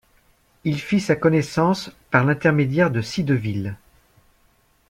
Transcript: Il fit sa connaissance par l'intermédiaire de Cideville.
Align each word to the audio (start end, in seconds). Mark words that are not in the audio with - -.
Il 0.63 0.79
fit 0.81 0.99
sa 0.99 1.15
connaissance 1.15 1.91
par 2.09 2.25
l'intermédiaire 2.25 2.89
de 2.89 3.01
Cideville. 3.01 3.75